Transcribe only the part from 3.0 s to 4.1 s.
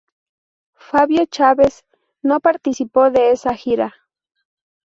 de esta gira.